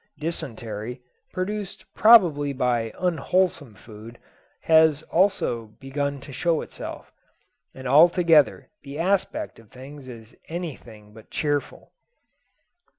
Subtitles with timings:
[0.19, 0.99] Dysentery,
[1.31, 4.17] produced probably by unwholesome food,
[4.61, 7.11] has also begun to show itself,
[7.75, 11.91] and altogether the aspect of things is anything but cheerful.